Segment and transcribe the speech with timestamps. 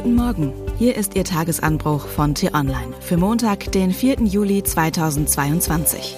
[0.00, 4.20] Guten Morgen, hier ist Ihr Tagesanbruch von T-Online für Montag, den 4.
[4.20, 6.16] Juli 2022.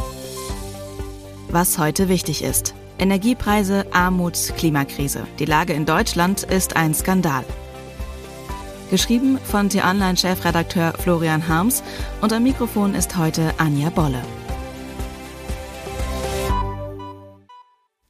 [1.49, 2.75] Was heute wichtig ist.
[2.99, 5.27] Energiepreise, Armut, Klimakrise.
[5.39, 7.43] Die Lage in Deutschland ist ein Skandal.
[8.91, 11.83] Geschrieben von T-Online-Chefredakteur Florian Harms
[12.21, 14.21] und am Mikrofon ist heute Anja Bolle.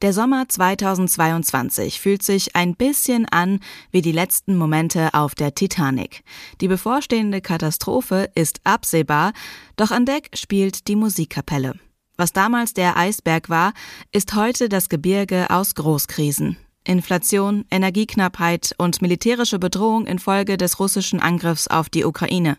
[0.01, 3.59] Der Sommer 2022 fühlt sich ein bisschen an
[3.91, 6.23] wie die letzten Momente auf der Titanic.
[6.59, 9.31] Die bevorstehende Katastrophe ist absehbar,
[9.75, 11.75] doch an Deck spielt die Musikkapelle.
[12.17, 13.73] Was damals der Eisberg war,
[14.11, 16.57] ist heute das Gebirge aus Großkrisen.
[16.83, 22.57] Inflation, Energieknappheit und militärische Bedrohung infolge des russischen Angriffs auf die Ukraine.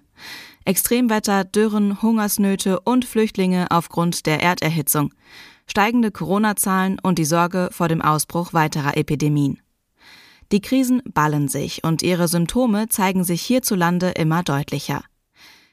[0.65, 5.13] Extremwetter, Dürren, Hungersnöte und Flüchtlinge aufgrund der Erderhitzung
[5.73, 9.59] steigende Corona-Zahlen und die Sorge vor dem Ausbruch weiterer Epidemien.
[10.53, 15.03] Die Krisen ballen sich und ihre Symptome zeigen sich hierzulande immer deutlicher.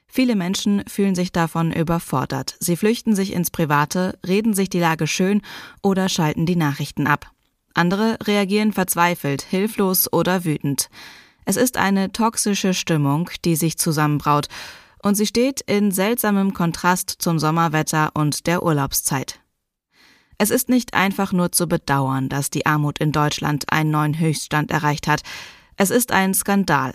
[0.08, 2.56] Viele Menschen fühlen sich davon überfordert.
[2.62, 5.42] Sie flüchten sich ins Private, reden sich die Lage schön
[5.84, 7.30] oder schalten die Nachrichten ab.
[7.74, 10.90] Andere reagieren verzweifelt, hilflos oder wütend.
[11.44, 14.48] Es ist eine toxische Stimmung, die sich zusammenbraut,
[15.04, 19.39] und sie steht in seltsamem Kontrast zum Sommerwetter und der Urlaubszeit.
[20.42, 24.72] Es ist nicht einfach nur zu bedauern, dass die Armut in Deutschland einen neuen Höchststand
[24.72, 25.22] erreicht hat.
[25.76, 26.94] Es ist ein Skandal.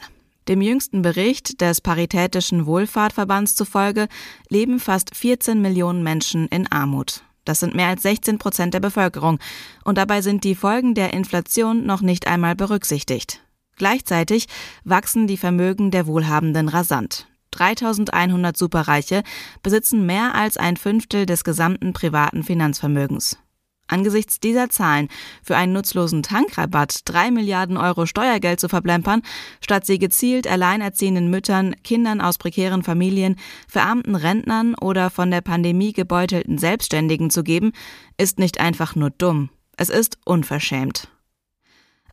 [0.48, 4.08] Dem jüngsten Bericht des Paritätischen Wohlfahrtverbands zufolge
[4.48, 7.22] leben fast 14 Millionen Menschen in Armut.
[7.44, 9.38] Das sind mehr als 16 Prozent der Bevölkerung.
[9.84, 13.42] Und dabei sind die Folgen der Inflation noch nicht einmal berücksichtigt.
[13.76, 14.46] Gleichzeitig
[14.84, 17.26] wachsen die Vermögen der Wohlhabenden rasant.
[17.54, 19.22] 3100 Superreiche
[19.62, 23.38] besitzen mehr als ein Fünftel des gesamten privaten Finanzvermögens.
[23.86, 25.08] Angesichts dieser Zahlen
[25.42, 29.22] für einen nutzlosen Tankrabatt drei Milliarden Euro Steuergeld zu verplempern,
[29.60, 33.36] statt sie gezielt alleinerziehenden Müttern, Kindern aus prekären Familien,
[33.68, 37.72] verarmten Rentnern oder von der Pandemie gebeutelten Selbstständigen zu geben,
[38.16, 41.08] ist nicht einfach nur dumm, es ist unverschämt.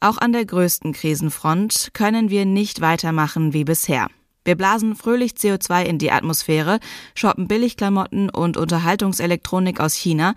[0.01, 4.07] Auch an der größten Krisenfront können wir nicht weitermachen wie bisher.
[4.43, 6.79] Wir blasen fröhlich CO2 in die Atmosphäre,
[7.13, 10.33] shoppen Billigklamotten und Unterhaltungselektronik aus China,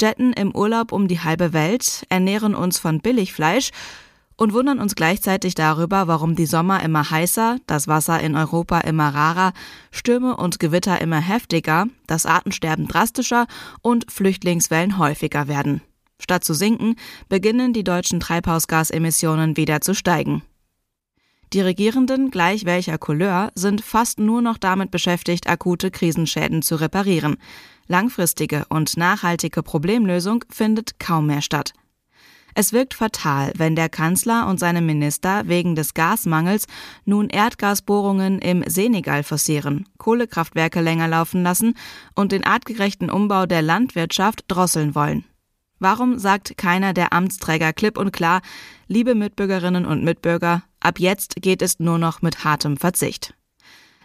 [0.00, 3.70] jetten im Urlaub um die halbe Welt, ernähren uns von Billigfleisch
[4.36, 9.14] und wundern uns gleichzeitig darüber, warum die Sommer immer heißer, das Wasser in Europa immer
[9.14, 9.52] rarer,
[9.90, 13.46] Stürme und Gewitter immer heftiger, das Artensterben drastischer
[13.82, 15.82] und Flüchtlingswellen häufiger werden.
[16.18, 16.96] Statt zu sinken,
[17.28, 20.42] beginnen die deutschen Treibhausgasemissionen wieder zu steigen.
[21.52, 27.36] Die Regierenden, gleich welcher Couleur, sind fast nur noch damit beschäftigt, akute Krisenschäden zu reparieren.
[27.88, 31.74] Langfristige und nachhaltige Problemlösung findet kaum mehr statt.
[32.54, 36.66] Es wirkt fatal, wenn der Kanzler und seine Minister wegen des Gasmangels
[37.04, 41.74] nun Erdgasbohrungen im Senegal forcieren, Kohlekraftwerke länger laufen lassen
[42.14, 45.24] und den artgerechten Umbau der Landwirtschaft drosseln wollen.
[45.82, 48.40] Warum sagt keiner der Amtsträger klipp und klar,
[48.86, 53.34] liebe Mitbürgerinnen und Mitbürger, ab jetzt geht es nur noch mit hartem Verzicht?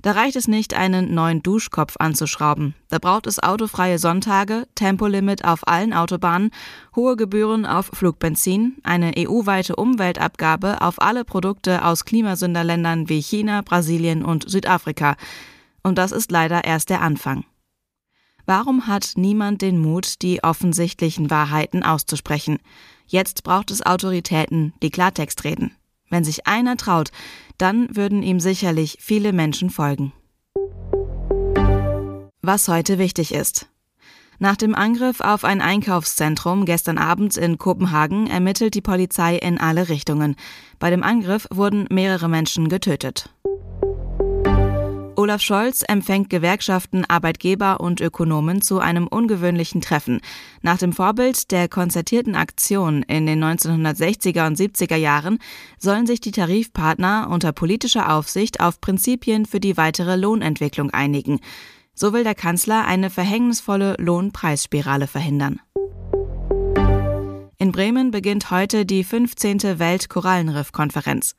[0.02, 2.74] Da reicht es nicht, einen neuen Duschkopf anzuschrauben.
[2.90, 6.50] Da braucht es autofreie Sonntage, Tempolimit auf allen Autobahnen,
[6.96, 14.26] hohe Gebühren auf Flugbenzin, eine EU-weite Umweltabgabe auf alle Produkte aus Klimasünderländern wie China, Brasilien
[14.26, 15.16] und Südafrika.
[15.84, 17.46] Und das ist leider erst der Anfang.
[18.50, 22.60] Warum hat niemand den Mut, die offensichtlichen Wahrheiten auszusprechen?
[23.06, 25.76] Jetzt braucht es Autoritäten, die Klartext reden.
[26.10, 27.12] Wenn sich einer traut,
[27.58, 30.14] dann würden ihm sicherlich viele Menschen folgen.
[32.42, 33.68] Was heute wichtig ist.
[34.40, 39.90] Nach dem Angriff auf ein Einkaufszentrum gestern Abend in Kopenhagen ermittelt die Polizei in alle
[39.90, 40.38] Richtungen.
[40.80, 43.30] Bei dem Angriff wurden mehrere Menschen getötet.
[45.28, 50.22] Olaf Scholz empfängt Gewerkschaften, Arbeitgeber und Ökonomen zu einem ungewöhnlichen Treffen.
[50.62, 55.40] Nach dem Vorbild der konzertierten Aktion in den 1960er und 70er Jahren
[55.78, 61.42] sollen sich die Tarifpartner unter politischer Aufsicht auf Prinzipien für die weitere Lohnentwicklung einigen.
[61.94, 65.60] So will der Kanzler eine verhängnisvolle Lohnpreisspirale verhindern.
[67.68, 69.78] In Bremen beginnt heute die 15.
[69.78, 71.36] Weltkorallenriff-Konferenz.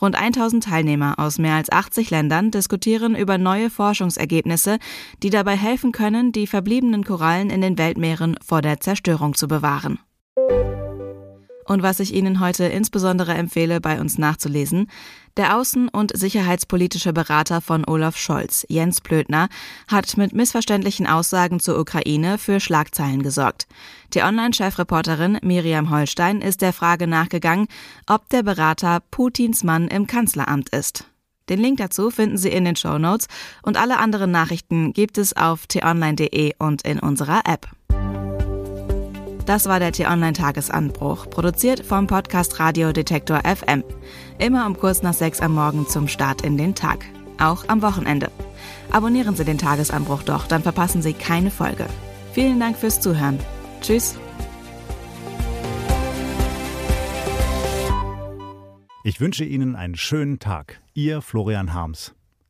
[0.00, 4.78] Rund 1000 Teilnehmer aus mehr als 80 Ländern diskutieren über neue Forschungsergebnisse,
[5.24, 9.98] die dabei helfen können, die verbliebenen Korallen in den Weltmeeren vor der Zerstörung zu bewahren.
[11.64, 14.88] Und was ich Ihnen heute insbesondere empfehle, bei uns nachzulesen,
[15.36, 19.48] der außen- und sicherheitspolitische Berater von Olaf Scholz, Jens Plötner,
[19.88, 23.66] hat mit missverständlichen Aussagen zur Ukraine für Schlagzeilen gesorgt.
[24.14, 27.68] Die Online-Chefreporterin Miriam Holstein ist der Frage nachgegangen,
[28.06, 31.06] ob der Berater Putins Mann im Kanzleramt ist.
[31.48, 33.26] Den Link dazu finden Sie in den Show Notes
[33.62, 37.68] und alle anderen Nachrichten gibt es auf t-online.de und in unserer App.
[39.46, 43.82] Das war der T-Online-Tagesanbruch, produziert vom Podcast Radio Detektor FM.
[44.38, 47.04] Immer um kurz nach sechs am Morgen zum Start in den Tag.
[47.40, 48.30] Auch am Wochenende.
[48.92, 51.86] Abonnieren Sie den Tagesanbruch doch, dann verpassen Sie keine Folge.
[52.32, 53.40] Vielen Dank fürs Zuhören.
[53.80, 54.16] Tschüss.
[59.02, 60.80] Ich wünsche Ihnen einen schönen Tag.
[60.94, 62.14] Ihr Florian Harms.